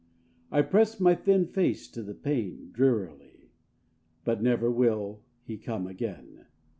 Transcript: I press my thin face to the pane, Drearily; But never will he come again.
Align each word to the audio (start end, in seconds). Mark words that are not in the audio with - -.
I 0.49 0.63
press 0.63 0.99
my 0.99 1.13
thin 1.13 1.45
face 1.45 1.87
to 1.89 2.01
the 2.01 2.15
pane, 2.15 2.71
Drearily; 2.71 3.51
But 4.23 4.41
never 4.41 4.71
will 4.71 5.21
he 5.43 5.59
come 5.59 5.85
again. 5.85 6.47